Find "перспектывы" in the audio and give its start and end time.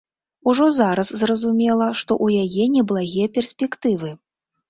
3.35-4.09